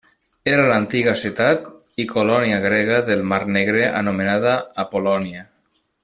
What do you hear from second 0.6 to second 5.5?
l'antiga ciutat i colònia grega del mar Negre anomenada Apol·lònia.